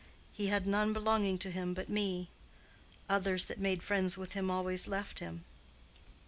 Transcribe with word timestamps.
He 0.33 0.47
had 0.47 0.65
none 0.65 0.93
belonging 0.93 1.37
to 1.37 1.51
him 1.51 1.75
but 1.75 1.87
me. 1.87 2.31
Others 3.07 3.45
that 3.45 3.59
made 3.59 3.83
friends 3.83 4.17
with 4.17 4.31
him 4.33 4.49
always 4.49 4.87
left 4.87 5.19
him." 5.19 5.45